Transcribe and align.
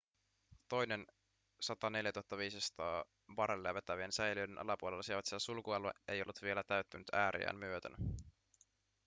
toinen 0.69 1.07
104 1.61 2.11
500 2.37 3.05
barrelia 3.35 3.73
vetävien 3.73 4.11
säiliöiden 4.11 4.57
alapuolella 4.57 5.03
sijaitseva 5.03 5.39
sulkualue 5.39 5.91
ei 6.07 6.21
ollut 6.21 6.41
vielä 6.41 6.63
täyttynyt 6.63 7.07
ääriään 7.13 7.57
myöten 7.57 7.91